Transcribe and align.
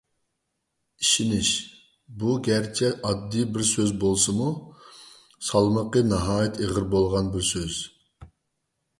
«ئىشىنىش»، 1.01 1.49
بۇ 2.21 2.37
گەرچە 2.47 2.87
ئاددىي 3.09 3.45
بىر 3.57 3.67
سۆز 3.71 3.91
بولسىمۇ، 4.03 4.47
سالمىقى 5.49 6.03
ناھايىتى 6.13 6.63
ئېغىر 6.65 6.87
بولغان 6.95 7.29
بىر 7.37 7.45
سۆز. 7.51 7.77